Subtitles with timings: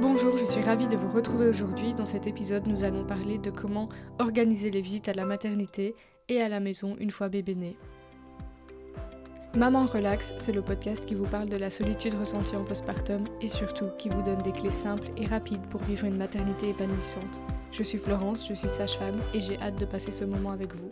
[0.00, 1.94] Bonjour, je suis ravie de vous retrouver aujourd'hui.
[1.94, 3.88] Dans cet épisode, nous allons parler de comment
[4.18, 5.94] organiser les visites à la maternité
[6.28, 7.76] et à la maison une fois bébé né.
[9.54, 13.46] Maman Relax, c'est le podcast qui vous parle de la solitude ressentie en postpartum et
[13.46, 17.40] surtout qui vous donne des clés simples et rapides pour vivre une maternité épanouissante.
[17.70, 20.90] Je suis Florence, je suis sage-femme et j'ai hâte de passer ce moment avec vous.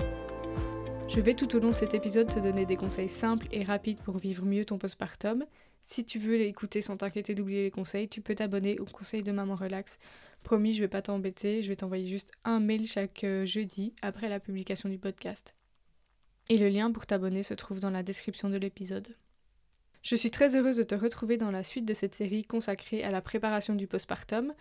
[1.15, 4.01] Je vais tout au long de cet épisode te donner des conseils simples et rapides
[4.01, 5.45] pour vivre mieux ton postpartum.
[5.83, 9.31] Si tu veux l'écouter sans t'inquiéter d'oublier les conseils, tu peux t'abonner au conseil de
[9.31, 9.99] Maman Relax.
[10.43, 14.31] Promis, je vais pas t'embêter, je vais t'envoyer juste un mail chaque euh, jeudi après
[14.31, 15.55] la publication du podcast.
[16.49, 19.15] Et le lien pour t'abonner se trouve dans la description de l'épisode.
[20.03, 23.11] Je suis très heureuse de te retrouver dans la suite de cette série consacrée à
[23.11, 24.55] la préparation du postpartum.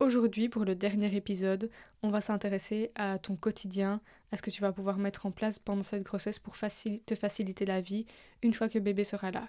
[0.00, 1.70] Aujourd'hui, pour le dernier épisode,
[2.04, 5.58] on va s'intéresser à ton quotidien, à ce que tu vas pouvoir mettre en place
[5.58, 8.06] pendant cette grossesse pour te faciliter la vie
[8.44, 9.48] une fois que bébé sera là.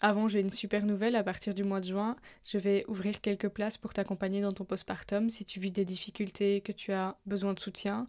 [0.00, 1.14] Avant, j'ai une super nouvelle.
[1.14, 4.64] À partir du mois de juin, je vais ouvrir quelques places pour t'accompagner dans ton
[4.64, 8.08] postpartum si tu vis des difficultés, que tu as besoin de soutien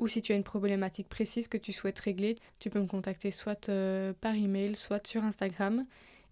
[0.00, 2.36] ou si tu as une problématique précise que tu souhaites régler.
[2.58, 5.86] Tu peux me contacter soit euh, par email, soit sur Instagram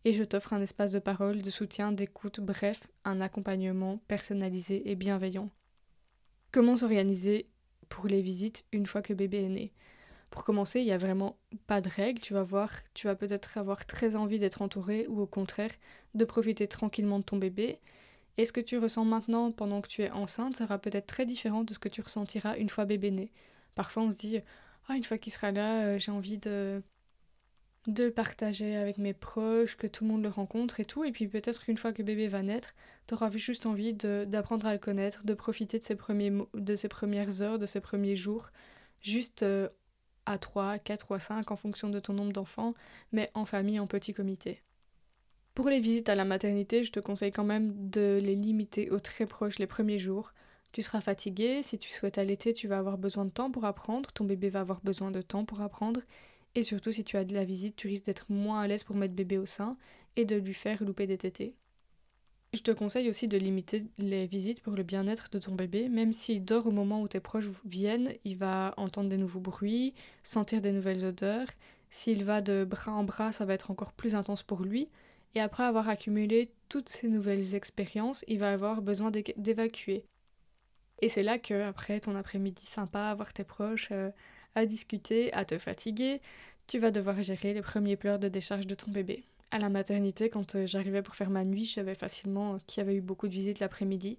[0.05, 4.97] et je t'offre un espace de parole, de soutien, d'écoute, bref, un accompagnement personnalisé et
[4.97, 5.51] bienveillant.
[6.51, 7.47] Comment s'organiser
[7.89, 9.73] pour les visites une fois que bébé est né?
[10.31, 11.37] Pour commencer, il n'y a vraiment
[11.67, 15.21] pas de règles, tu vas voir, tu vas peut-être avoir très envie d'être entouré ou
[15.21, 15.73] au contraire
[16.15, 17.79] de profiter tranquillement de ton bébé.
[18.39, 21.65] Et ce que tu ressens maintenant pendant que tu es enceinte sera peut-être très différent
[21.65, 23.31] de ce que tu ressentiras une fois bébé né.
[23.75, 24.41] Parfois on se dit,
[24.89, 26.83] ah, une fois qu'il sera là, euh, j'ai envie de
[27.87, 31.05] de le partager avec mes proches, que tout le monde le rencontre et tout.
[31.05, 32.75] Et puis peut-être qu'une fois que bébé va naître,
[33.07, 36.89] tu auras juste envie d'apprendre à le connaître, de profiter de ses, premiers, de ses
[36.89, 38.51] premières heures, de ses premiers jours,
[39.01, 39.69] juste euh,
[40.27, 42.75] à 3, 4 ou à 5 en fonction de ton nombre d'enfants,
[43.11, 44.63] mais en famille, en petit comité.
[45.55, 49.01] Pour les visites à la maternité, je te conseille quand même de les limiter aux
[49.01, 50.33] très proches les premiers jours.
[50.71, 54.11] Tu seras fatigué, si tu souhaites allaiter, tu vas avoir besoin de temps pour apprendre,
[54.13, 56.01] ton bébé va avoir besoin de temps pour apprendre,
[56.55, 58.97] et surtout, si tu as de la visite, tu risques d'être moins à l'aise pour
[58.97, 59.77] mettre bébé au sein
[60.17, 61.55] et de lui faire louper des tétés.
[62.53, 65.89] Je te conseille aussi de limiter les visites pour le bien-être de ton bébé.
[65.89, 69.95] Même s'il dort au moment où tes proches viennent, il va entendre des nouveaux bruits,
[70.23, 71.47] sentir des nouvelles odeurs.
[71.89, 74.91] S'il va de bras en bras, ça va être encore plus intense pour lui.
[75.35, 80.05] Et après avoir accumulé toutes ces nouvelles expériences, il va avoir besoin d'évacuer.
[81.01, 84.11] Et c'est là que, après ton après-midi sympa, avoir tes proches, euh,
[84.55, 86.21] à discuter, à te fatiguer,
[86.67, 89.25] tu vas devoir gérer les premiers pleurs de décharge de ton bébé.
[89.51, 92.87] À la maternité, quand euh, j'arrivais pour faire ma nuit, je savais facilement qu'il y
[92.87, 94.19] avait eu beaucoup de visites l'après-midi.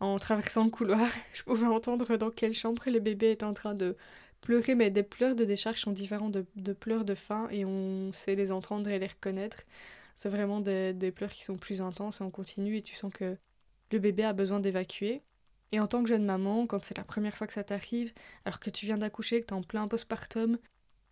[0.00, 3.74] En traversant le couloir, je pouvais entendre dans quelle chambre le bébé était en train
[3.74, 3.96] de
[4.40, 8.34] pleurer, mais des pleurs de décharge sont différents de, pleurs de faim et on sait
[8.34, 9.58] les entendre et les reconnaître.
[10.16, 13.12] C'est vraiment des, des pleurs qui sont plus intenses et on continue et tu sens
[13.12, 13.36] que
[13.92, 15.22] le bébé a besoin d'évacuer.
[15.72, 18.12] Et en tant que jeune maman, quand c'est la première fois que ça t'arrive,
[18.44, 20.58] alors que tu viens d'accoucher, que tu es en plein postpartum,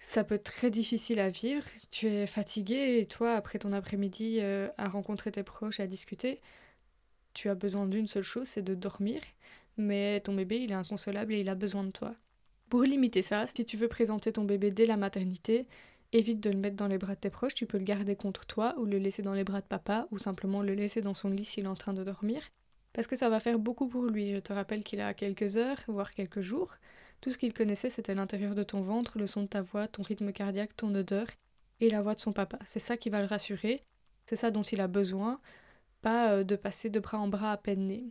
[0.00, 1.64] ça peut être très difficile à vivre.
[1.90, 5.86] Tu es fatiguée et toi, après ton après-midi euh, à rencontrer tes proches et à
[5.86, 6.38] discuter,
[7.34, 9.20] tu as besoin d'une seule chose, c'est de dormir.
[9.76, 12.14] Mais ton bébé, il est inconsolable et il a besoin de toi.
[12.68, 15.66] Pour limiter ça, si tu veux présenter ton bébé dès la maternité,
[16.12, 18.46] évite de le mettre dans les bras de tes proches, tu peux le garder contre
[18.46, 21.30] toi ou le laisser dans les bras de papa ou simplement le laisser dans son
[21.30, 22.42] lit s'il est en train de dormir
[22.98, 24.32] parce que ça va faire beaucoup pour lui.
[24.32, 26.74] Je te rappelle qu'il a quelques heures, voire quelques jours.
[27.20, 30.02] Tout ce qu'il connaissait, c'était l'intérieur de ton ventre, le son de ta voix, ton
[30.02, 31.28] rythme cardiaque, ton odeur
[31.80, 32.58] et la voix de son papa.
[32.64, 33.84] C'est ça qui va le rassurer,
[34.26, 35.40] c'est ça dont il a besoin,
[36.02, 38.02] pas euh, de passer de bras en bras à peine né.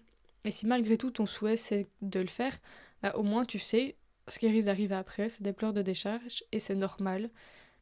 [0.46, 2.58] Et si malgré tout ton souhait c'est de le faire,
[3.02, 3.98] bah, au moins tu sais
[4.30, 7.30] ce qui risque d'arriver après, c'est des pleurs de décharge et c'est normal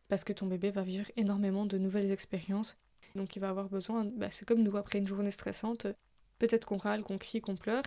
[0.07, 2.77] parce que ton bébé va vivre énormément de nouvelles expériences.
[3.13, 5.85] Donc il va avoir besoin, bah, c'est comme nous après une journée stressante,
[6.39, 7.83] Peut-être qu'on râle, qu'on crie, qu'on pleure.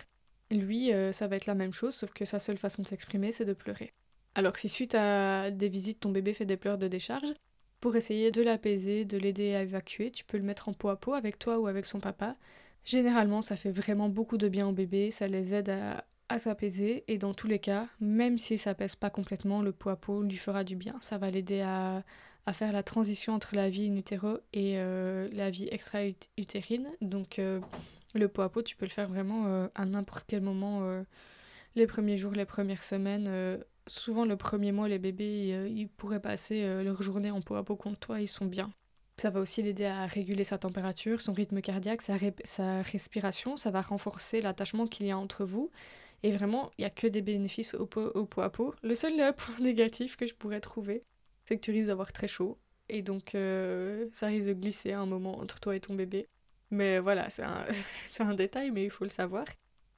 [0.51, 3.31] Lui, euh, ça va être la même chose, sauf que sa seule façon de s'exprimer,
[3.31, 3.93] c'est de pleurer.
[4.35, 7.33] Alors si suite à des visites, ton bébé fait des pleurs de décharge,
[7.79, 10.99] pour essayer de l'apaiser, de l'aider à évacuer, tu peux le mettre en peau à
[10.99, 12.35] peau avec toi ou avec son papa.
[12.83, 17.17] Généralement, ça fait vraiment beaucoup de bien au bébé, ça les aide à, s'apaiser, et
[17.17, 20.37] dans tous les cas, même si ça pèse pas complètement, le peau à peau lui
[20.37, 20.95] fera du bien.
[21.01, 22.03] Ça va l'aider à,
[22.53, 26.87] faire la transition entre la vie in utero et euh, la vie extra-utérine.
[27.01, 27.59] Donc euh,
[28.15, 31.03] le pot à pot, tu peux le faire vraiment euh, à n'importe quel moment, euh,
[31.75, 33.27] les premiers jours, les premières semaines.
[33.27, 33.57] Euh,
[33.87, 37.75] souvent, le premier mois, les bébés, ils pourraient passer leur journée en pot à pot
[37.75, 38.71] contre toi, ils sont bien.
[39.17, 43.57] Ça va aussi l'aider à réguler sa température, son rythme cardiaque, sa, respiration.
[43.57, 45.71] Ça va renforcer l'attachement qu'il y a entre vous.
[46.23, 48.75] Et vraiment, il n'y a que des bénéfices au pot à pot.
[48.81, 51.01] Le seul point négatif que je pourrais trouver,
[51.45, 52.57] c'est que tu risques d'avoir très chaud.
[52.87, 53.31] Et donc,
[54.13, 56.27] ça risque de glisser à un moment entre toi et ton bébé.
[56.71, 57.65] Mais voilà, c'est un,
[58.19, 59.45] un détail, mais il faut le savoir.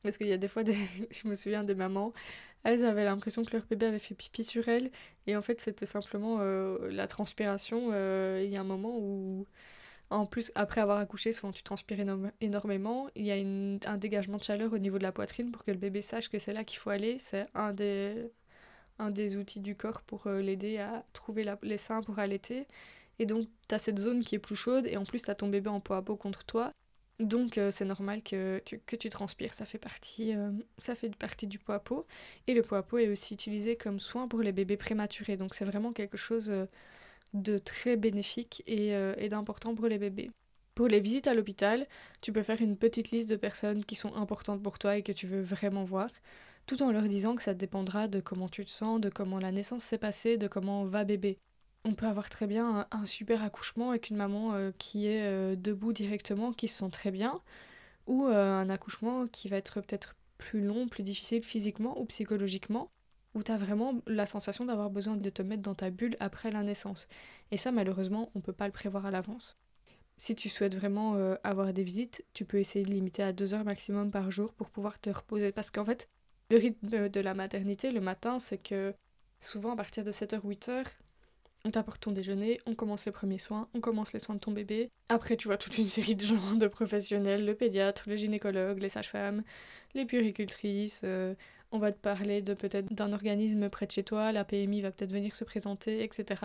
[0.04, 0.64] Parce qu'il y a des fois,
[1.12, 2.14] je me souviens des mamans,
[2.64, 4.92] elles avaient l'impression que leur bébé avait fait pipi sur elles.
[5.28, 7.90] Et en fait, c'était simplement euh, la transpiration.
[7.94, 9.48] Euh, il y a un moment où,
[10.12, 12.00] en plus, après avoir accouché, souvent tu transpires
[12.42, 13.10] énormément.
[13.16, 13.36] Il y a
[13.92, 16.40] un dégagement de chaleur au niveau de la poitrine pour que le bébé sache que
[16.40, 17.18] c'est là qu'il faut aller.
[17.20, 18.32] C'est un des,
[19.00, 22.68] un des outils du corps pour euh, l'aider à trouver les seins pour allaiter.
[23.20, 25.36] Et donc, tu as cette zone qui est plus chaude et en plus, tu as
[25.36, 26.72] ton bébé en peau à peau contre toi.
[27.22, 31.60] Donc euh, c'est normal que tu, transpires, ça fait, partie, euh, ça fait partie du
[31.60, 32.08] pot à peau.
[32.48, 35.54] Et le pot à peau est aussi utilisé comme soin pour les bébés prématurés, donc
[35.54, 36.66] c'est vraiment quelque chose euh,
[37.34, 40.30] de très bénéfique et, et d'important pour les bébés.
[40.76, 41.88] Pour les visites à l'hôpital,
[42.22, 45.12] tu peux faire une petite liste de personnes qui sont importantes pour toi et que
[45.12, 46.10] tu veux vraiment voir,
[46.66, 49.52] tout en leur disant que ça dépendra de comment tu te sens, de comment la
[49.52, 51.38] naissance s'est passée, de comment va bébé
[51.84, 55.56] on peut avoir très bien un, super accouchement avec une maman euh, qui est euh,
[55.56, 57.40] debout directement, qui se sent très bien,
[58.08, 62.92] ou euh, un accouchement qui va être peut-être plus long, plus difficile physiquement ou psychologiquement,
[63.34, 66.52] où tu as vraiment la sensation d'avoir besoin de te mettre dans ta bulle après
[66.52, 67.08] la naissance.
[67.52, 69.58] Et ça, malheureusement, on peut pas le prévoir à l'avance.
[70.18, 73.64] Si tu souhaites vraiment avoir des visites, tu peux essayer de limiter à deux heures
[73.64, 75.52] maximum par jour pour pouvoir te reposer.
[75.52, 76.10] Parce qu'en fait,
[76.52, 78.94] le rythme de la maternité le matin, c'est que
[79.40, 80.86] souvent à partir de 7h, 8h,
[81.66, 84.52] on t'apporte ton déjeuner, on commence les premiers soins, on commence les soins de ton
[84.52, 84.90] bébé.
[85.10, 88.90] Après, tu vois toute une série de gens, de professionnels, le pédiatre, le gynécologue, les
[88.90, 89.44] sages-femmes,
[89.94, 91.02] les puricultrices.
[91.04, 91.36] Euh,
[91.72, 94.92] on va te parler de peut-être d'un organisme près de chez toi, la PMI va
[94.92, 96.44] peut-être venir se présenter, etc.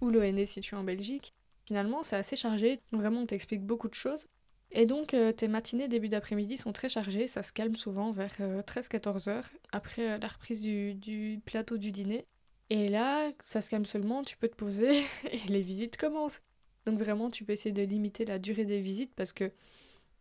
[0.00, 1.32] Ou l'ONE si tu es en Belgique.
[1.66, 4.26] Finalement, c'est assez chargé, vraiment on t'explique beaucoup de choses.
[4.70, 8.34] Et donc, euh, tes matinées, début d'après-midi sont très chargées, ça se calme souvent vers
[8.38, 12.26] 13-14 euh, heures, après la reprise du plateau du dîner.
[12.70, 16.40] Et là, ça se calme seulement, tu peux te poser et les visites commencent.
[16.86, 19.52] Donc vraiment, tu peux essayer de limiter la durée des visites parce que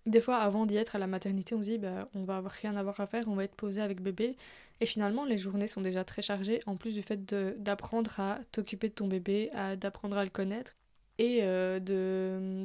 [0.06, 2.54] des fois, avant d'y être à la maternité, on se dit bah, on va avoir
[2.54, 4.38] rien à voir à faire, on va être posé avec bébé.
[4.80, 8.90] Et finalement, les journées sont déjà très chargées, en plus du fait d'apprendre à t'occuper
[8.90, 10.76] de ton bébé, d'apprendre à le connaître
[11.18, 11.80] et euh,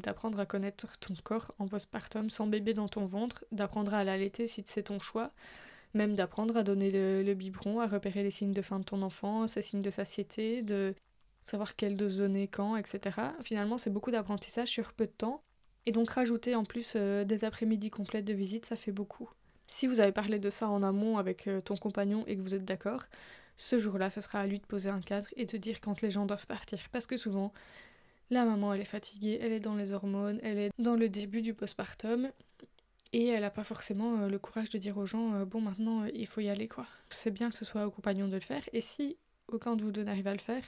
[0.01, 4.47] d'apprendre à connaître ton corps en postpartum sans bébé dans ton ventre, d'apprendre à l'allaiter
[4.47, 5.33] si c'est ton choix
[5.95, 9.47] même d'apprendre à donner le, biberon, à repérer les signes de faim de ton enfant,
[9.47, 10.95] ses signes de satiété, de
[11.43, 13.19] savoir quelle dose donner quand, etc.
[13.43, 15.43] Finalement, c'est beaucoup d'apprentissage sur peu de temps.
[15.85, 19.29] Et donc rajouter en plus euh, des après-midi complètes de visite, ça fait beaucoup.
[19.67, 22.55] Si vous avez parlé de ça en amont avec euh, ton compagnon et que vous
[22.55, 23.05] êtes d'accord,
[23.57, 26.11] ce jour-là, ce sera à lui de poser un cadre et de dire quand les
[26.11, 26.89] gens doivent partir.
[26.93, 27.53] Parce que souvent,
[28.31, 31.43] la maman, elle est fatiguée, elle est dans les hormones, elle est dans le début
[31.43, 32.31] du postpartum,
[33.13, 36.03] et elle n'a pas forcément euh, le courage de dire aux gens euh, bon maintenant
[36.03, 36.87] euh, il faut y aller quoi.
[37.09, 39.17] C'est bien que ce soit au compagnon de le faire et si
[39.49, 40.63] aucun de vous deux n'arrive à le faire,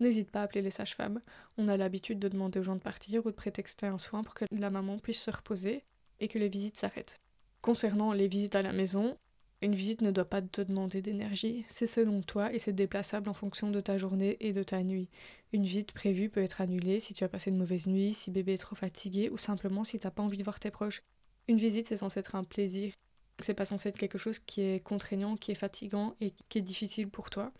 [0.00, 1.20] n'hésite pas à appeler les sages-femmes.
[1.58, 4.34] On a l'habitude de demander aux gens de partir ou de prétexter un soin pour
[4.34, 5.84] que la maman puisse se reposer
[6.18, 7.20] et que les visites s'arrêtent.
[7.62, 9.16] Concernant les visites à la maison,
[9.62, 13.34] une visite ne doit pas te demander d'énergie, c'est selon toi et c'est déplaçable en
[13.34, 15.08] fonction de ta journée et de ta nuit.
[15.52, 18.54] Une visite prévue peut être annulée si tu as passé une mauvaise nuit, si bébé
[18.54, 21.02] est trop fatigué ou simplement si t'as pas envie de voir tes proches.
[21.48, 22.92] Une visite, c'est censé être un plaisir.
[23.38, 26.62] C'est pas censé être quelque chose qui est contraignant, qui est fatigant et qui est
[26.62, 27.52] difficile pour toi.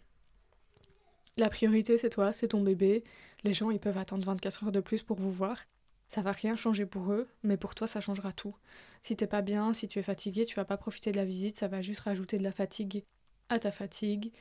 [1.36, 3.04] La priorité, c'est toi, c'est ton bébé.
[3.44, 5.64] Les gens, ils peuvent attendre 24 heures de plus pour vous voir.
[6.08, 8.54] Ça va rien changer pour eux, mais pour toi, ça changera tout.
[9.02, 11.58] Si t'es pas bien, si tu es fatigué, tu vas pas profiter de la visite,
[11.58, 13.04] ça va juste rajouter de la fatigue
[13.48, 14.32] à ta fatigue.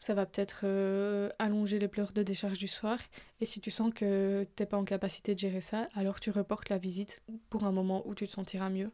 [0.00, 2.98] Ça va peut-être euh, allonger les pleurs de décharge du soir.
[3.40, 6.70] Et si tu sens que t'es pas en capacité de gérer ça, alors tu reportes
[6.70, 8.90] la visite pour un moment où tu te sentiras mieux.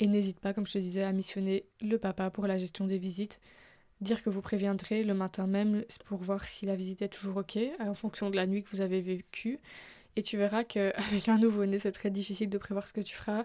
[0.00, 2.98] Et n'hésite pas, comme je te disais, à missionner le papa pour la gestion des
[2.98, 3.40] visites.
[4.02, 7.58] Dire que vous préviendrez le matin même pour voir si la visite est toujours ok,
[7.80, 9.60] en fonction de la nuit que vous avez vécue.
[10.16, 13.44] Et tu verras qu'avec un nouveau-né, c'est très difficile de prévoir ce que tu feras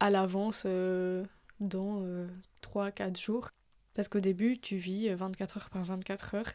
[0.00, 1.24] à l'avance euh,
[1.60, 2.02] dans
[2.62, 3.50] 3-4 euh, jours.
[3.94, 6.52] Parce qu'au début, tu vis 24 heures par 24 heures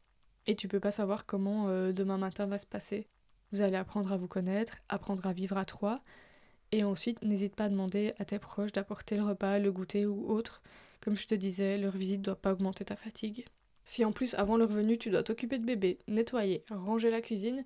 [0.47, 3.07] et tu peux pas savoir comment euh, demain matin va se passer.
[3.51, 6.01] Vous allez apprendre à vous connaître, apprendre à vivre à trois.
[6.71, 10.29] Et ensuite, n'hésite pas à demander à tes proches d'apporter le repas, le goûter ou
[10.29, 10.61] autre.
[11.01, 13.45] Comme je te disais, leur visite doit pas augmenter ta fatigue.
[13.83, 17.63] Si en plus, avant leur venue, tu dois t'occuper de bébé, nettoyer, ranger la cuisine,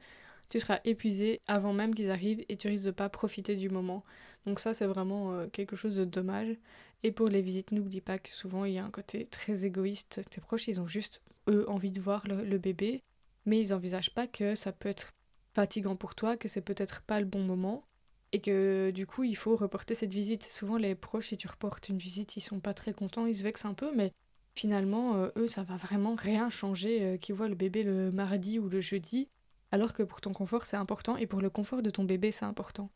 [0.50, 4.04] tu seras épuisé avant même qu'ils arrivent et tu risques de pas profiter du moment.
[4.46, 6.58] Donc ça, c'est vraiment euh, quelque chose de dommage.
[7.03, 10.22] Et pour les visites, n'oublie pas que souvent il y a un côté très égoïste.
[10.29, 13.03] Tes proches, ils ont juste, eux, envie de voir le, bébé,
[13.46, 15.13] mais ils n'envisagent pas que ça peut être
[15.53, 17.86] fatigant pour toi, que c'est peut-être pas le bon moment,
[18.34, 20.44] et que du coup, il faut reporter cette visite.
[20.44, 23.44] Souvent, les proches, si tu reportes une visite, ils sont pas très contents, ils se
[23.44, 24.12] vexent un peu, mais
[24.56, 28.60] finalement, euh, eux, ça va vraiment rien changer euh, qu'ils voient le bébé le mardi
[28.60, 29.29] ou le jeudi,
[29.72, 32.46] alors que pour ton confort, c'est important, et pour le confort de ton bébé, c'est
[32.46, 32.89] important.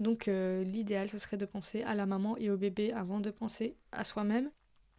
[0.00, 3.30] Donc euh, l'idéal, ce serait de penser à la maman et au bébé avant de
[3.30, 4.50] penser à soi-même.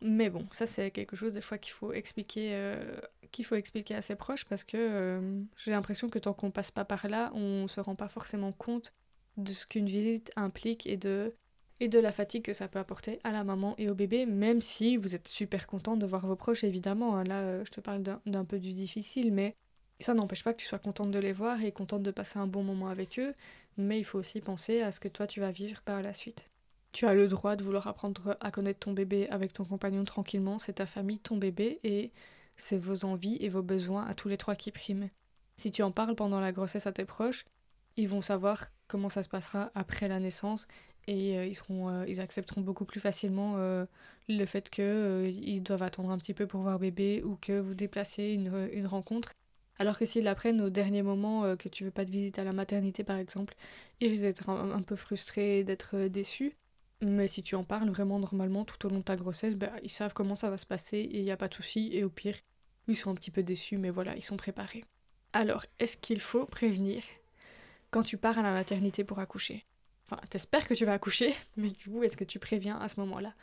[0.04, 3.00] Mais bon, ça c'est quelque chose des fois qu'il faut expliquer euh,
[3.32, 6.72] qu'il faut expliquer à ses proches parce que euh, j'ai l'impression que tant qu'on passe
[6.72, 8.94] pas par là, on se rend pas forcément compte
[9.38, 11.36] de ce qu'une visite implique et de
[11.80, 14.62] et de la fatigue que ça peut apporter à la maman et au bébé, même
[14.62, 17.18] si vous êtes super content de voir vos proches, évidemment.
[17.18, 17.24] Hein.
[17.24, 19.56] Là, je te parle d'un peu du difficile, mais
[20.02, 22.48] ça n'empêche pas que tu sois contente de les voir et contente de passer un
[22.48, 23.34] bon moment avec eux,
[23.78, 26.50] mais il faut aussi penser à ce que toi tu vas vivre par la suite.
[26.92, 30.60] Tu as le droit de vouloir apprendre à connaître ton bébé avec ton compagnon tranquillement,
[30.60, 32.12] c'est ta famille, ton bébé, et
[32.58, 35.10] c'est vos envies et vos besoins à tous les trois qui priment.
[35.56, 37.46] Si tu en parles pendant la grossesse à tes proches,
[37.98, 40.68] ils vont savoir comment ça se passera après la naissance
[41.08, 43.86] et euh, euh, ils accepteront beaucoup plus facilement euh,
[44.28, 48.34] le fait qu'ils doivent attendre un petit peu pour voir bébé ou que vous déplaciez
[48.34, 49.34] une, une rencontre
[49.82, 52.44] alors que s'ils l'apprennent au dernier moment euh, que tu veux pas de visite à
[52.44, 53.56] la maternité par exemple,
[54.00, 56.56] ils risquent d'être un, peu frustrés, d'être euh, déçus.
[57.02, 59.90] Mais si tu en parles vraiment normalement tout au long de ta grossesse, bah, ils
[59.90, 61.90] savent comment ça va se passer et il n'y a pas de souci.
[61.94, 62.36] Et au pire,
[62.88, 64.84] ils sont un petit peu déçus, mais voilà, ils sont préparés.
[65.34, 67.02] Alors, est-ce qu'il faut prévenir
[67.90, 69.66] quand tu pars à la maternité pour accoucher?
[70.06, 73.00] Enfin, t'espères que tu vas accoucher, mais du coup, est-ce que tu préviens à ce
[73.00, 73.34] moment-là?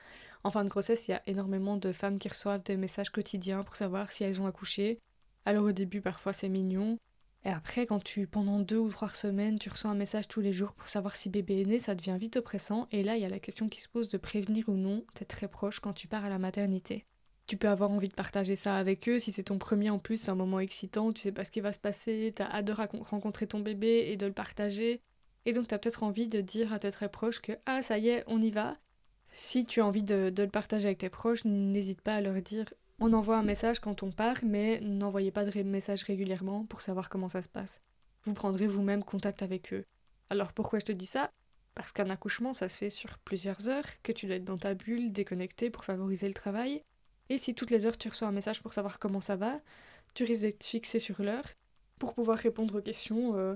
[0.45, 3.65] En fin de grossesse, il y a énormément de femmes qui reçoivent des messages quotidiens
[3.65, 5.01] pour savoir si elles ont accouché,
[5.49, 6.99] alors au début, parfois c'est mignon.
[7.47, 10.53] Et après, quand tu, pendant deux ou trois semaines, tu reçois un message tous les
[10.53, 12.87] jours pour savoir si bébé est né, ça devient vite oppressant.
[12.93, 15.25] Et là, il y a la question qui se pose de prévenir ou non t'es
[15.25, 17.07] très proche quand tu pars à la maternité.
[17.47, 19.19] Tu peux avoir envie de partager ça avec eux.
[19.19, 21.63] Si c'est ton premier en plus, c'est un moment excitant, tu sais pas ce qui
[21.63, 25.01] va se passer, t'as hâte de rencontrer ton bébé et de le partager.
[25.47, 28.11] Et donc t'as peut-être envie de dire à tes très proches que ah ça y
[28.11, 28.77] est, on y va.
[29.33, 32.35] Si tu as envie de, de le partager avec tes proches, n'hésite pas à leur
[32.43, 32.67] dire
[33.01, 37.09] on envoie un message quand on part, mais n'envoyez pas de message régulièrement pour savoir
[37.09, 37.81] comment ça se passe.
[38.25, 39.85] Vous prendrez vous-même contact avec eux.
[40.31, 41.31] Alors pourquoi je te dis ça?
[41.75, 44.75] Parce qu'un accouchement, ça se fait sur plusieurs heures, que tu dois être dans ta
[44.75, 46.83] bulle, déconnecté pour favoriser le travail.
[47.29, 49.61] Et si toutes les heures tu reçois un message pour savoir comment ça va,
[50.15, 51.45] tu risques d'être fixé sur l'heure
[51.99, 53.37] pour pouvoir répondre aux questions.
[53.37, 53.55] Euh,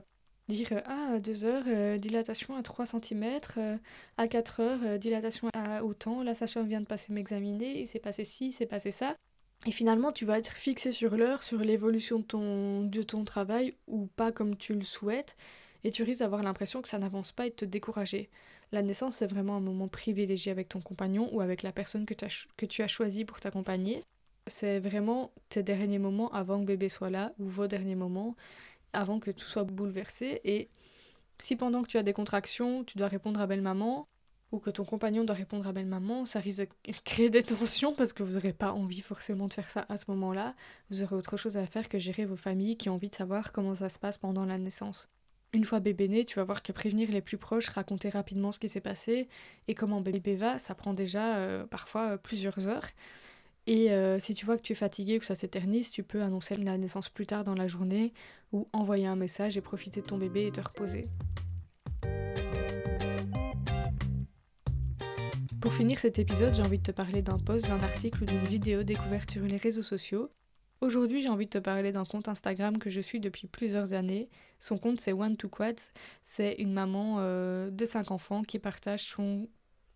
[0.49, 3.77] dire ah, à 2 heures, euh, dilatation à 3 cm, euh,
[4.19, 8.25] à 4 heures, dilatation à autant, la sage vient de passer m'examiner, il s'est passé
[8.25, 9.17] ci, c'est passé ça.
[9.67, 13.75] Et finalement, tu vas être fixé sur l'heure, sur l'évolution de ton, de ton travail,
[13.87, 15.37] ou pas comme tu le souhaites,
[15.85, 18.29] et tu risques d'avoir l'impression que ça n'avance pas et de te décourager.
[18.73, 22.15] La naissance, c'est vraiment un moment privilégié avec ton compagnon ou avec la personne que,
[22.25, 24.03] as, que tu as choisi pour t'accompagner.
[24.49, 28.35] C'est vraiment tes derniers moments avant que bébé soit là, ou vos derniers moments,
[28.93, 30.41] avant que tout soit bouleversé.
[30.45, 30.69] Et
[31.39, 34.09] si pendant que tu as des contractions, tu dois répondre à belle maman,
[34.53, 37.95] ou que ton compagnon doit répondre à belle maman, ça risque de créer des tensions
[37.95, 40.55] parce que vous n'aurez pas envie forcément de faire ça à ce moment-là.
[40.91, 43.53] Vous aurez autre chose à faire que gérer vos familles qui ont envie de savoir
[43.53, 45.09] comment ça se passe pendant la naissance.
[45.55, 48.59] Une fois bébé né, tu vas voir que prévenir les plus proches, raconter rapidement ce
[48.59, 49.29] qui s'est passé
[49.69, 52.87] et comment bébé va, ça prend déjà euh, parfois euh, plusieurs heures.
[53.67, 56.23] Et euh, si tu vois que tu es fatigué ou que ça s'éternise, tu peux
[56.23, 58.13] annoncer la naissance plus tard dans la journée
[58.51, 61.05] ou envoyer un message et profiter de ton bébé et te reposer.
[65.63, 68.45] Pour finir cet épisode, j'ai envie de te parler d'un post, d'un article ou d'une
[68.45, 70.29] vidéo découverte sur les réseaux sociaux.
[70.81, 74.29] Aujourd'hui, j'ai envie de te parler d'un compte Instagram que je suis depuis plusieurs années.
[74.59, 75.93] Son compte, c'est One to Quads.
[76.25, 79.49] C'est une maman euh, de 5 enfants qui partage son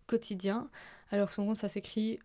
[0.07, 0.69] quotidien.
[1.11, 2.19] Alors, son compte, ça s'écrit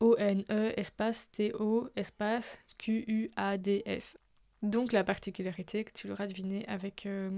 [0.00, 4.18] O-N-E espace T-O espace Q-U-A-D-S.
[4.62, 7.30] Donc, la particularité que tu l'auras deviné avec, euh,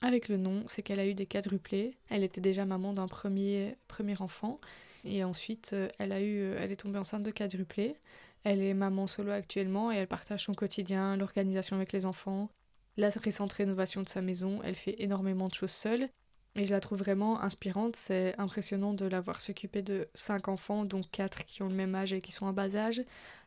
[0.00, 1.98] avec le nom, c'est qu'elle a eu des quadruplés.
[2.08, 4.58] Elle était déjà maman d'un premier, premier enfant.
[5.04, 7.96] Et ensuite, euh, elle, a eu, euh, elle est tombée enceinte de quadruplé.
[8.42, 12.50] Elle est maman solo actuellement et elle partage son quotidien, l'organisation avec les enfants,
[12.96, 14.60] la récente rénovation de sa maison.
[14.64, 16.08] Elle fait énormément de choses seule.
[16.56, 17.96] Et je la trouve vraiment inspirante.
[17.96, 21.94] C'est impressionnant de la voir s'occuper de cinq enfants, dont quatre qui ont le même
[21.94, 23.02] âge et qui sont à bas âge,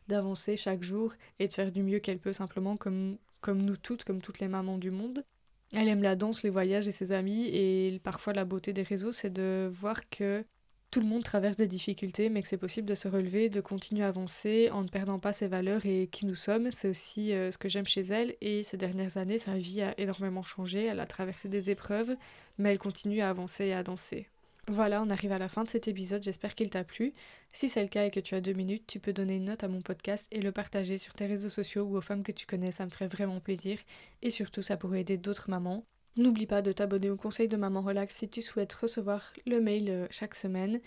[0.08, 4.04] d'avancer chaque jour et de faire du mieux qu'elle peut simplement comme, comme nous toutes,
[4.04, 5.24] comme toutes les mamans du monde.
[5.72, 7.46] Elle aime la danse, les voyages et ses amis.
[7.48, 10.44] Et parfois la beauté des réseaux, c'est de voir que
[10.90, 14.04] tout le monde traverse des difficultés, mais que c'est possible de se relever, de continuer
[14.04, 16.70] à avancer en ne perdant pas ses valeurs et qui nous sommes.
[16.72, 18.36] C'est aussi euh, ce que j'aime chez elle.
[18.40, 20.84] Et ces dernières années, sa vie a énormément changé.
[20.84, 22.16] Elle a traversé des épreuves,
[22.56, 24.28] mais elle continue à avancer et à danser.
[24.70, 27.14] Voilà, on arrive à la fin de cet épisode, j'espère qu'il t'a plu.
[27.54, 29.64] Si c'est le cas et que tu as deux minutes, tu peux donner une note
[29.64, 32.44] à mon podcast et le partager sur tes réseaux sociaux ou aux femmes que tu
[32.46, 33.78] connais, ça me ferait vraiment plaisir.
[34.20, 35.86] Et surtout, ça pourrait aider d'autres mamans.
[36.16, 39.88] N'oublie pas de t'abonner au conseil de Maman Relax si tu souhaites recevoir le mail
[39.88, 40.80] euh, chaque semaine.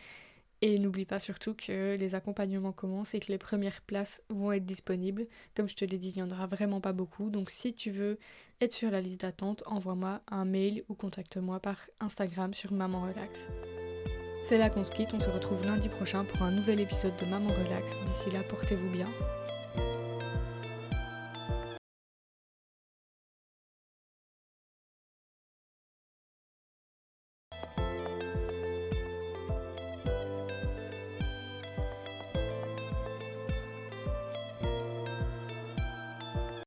[0.64, 4.66] Et n'oublie pas surtout que les accompagnements commencent et que les premières places vont être
[4.66, 5.26] disponibles.
[5.56, 7.32] Comme je te l'ai dit, il n'y en aura vraiment pas beaucoup.
[7.32, 8.20] Donc si tu veux
[8.60, 13.48] être sur la liste d'attente, envoie-moi un mail ou contacte-moi par Instagram sur Maman Relax.
[14.44, 17.26] C'est là qu'on se quitte, on se retrouve lundi prochain pour un nouvel épisode de
[17.26, 17.96] Maman Relax.
[18.06, 19.10] D'ici là, portez-vous bien.